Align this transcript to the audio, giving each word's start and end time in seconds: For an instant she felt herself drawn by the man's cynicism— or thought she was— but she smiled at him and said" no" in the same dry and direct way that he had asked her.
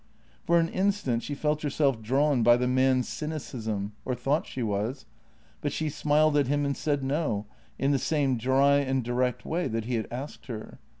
For 0.47 0.57
an 0.59 0.67
instant 0.69 1.21
she 1.21 1.35
felt 1.35 1.61
herself 1.61 2.01
drawn 2.01 2.41
by 2.41 2.57
the 2.57 2.67
man's 2.67 3.07
cynicism— 3.07 3.93
or 4.03 4.15
thought 4.15 4.47
she 4.47 4.63
was— 4.63 5.05
but 5.61 5.71
she 5.71 5.89
smiled 5.89 6.35
at 6.37 6.47
him 6.47 6.65
and 6.65 6.75
said" 6.75 7.03
no" 7.03 7.45
in 7.77 7.91
the 7.91 7.99
same 7.99 8.37
dry 8.39 8.77
and 8.77 9.03
direct 9.03 9.45
way 9.45 9.67
that 9.67 9.85
he 9.85 9.93
had 9.93 10.07
asked 10.09 10.47
her. 10.47 10.79